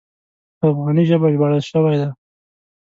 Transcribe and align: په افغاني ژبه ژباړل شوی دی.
په 0.59 0.65
افغاني 0.71 1.03
ژبه 1.09 1.27
ژباړل 1.33 1.61
شوی 1.69 1.95
دی. 2.01 2.09